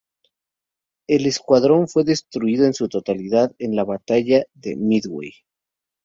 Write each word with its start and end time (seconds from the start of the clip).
El 1.07 1.27
escuadrón 1.27 1.87
fue 1.87 2.03
destruido 2.03 2.65
en 2.65 2.73
su 2.73 2.89
totalidad 2.89 3.53
en 3.59 3.75
la 3.75 3.83
batalla 3.83 4.45
de 4.55 4.75
Midway. 4.75 5.31